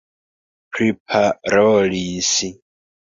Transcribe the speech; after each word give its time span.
priparolis 0.71 2.41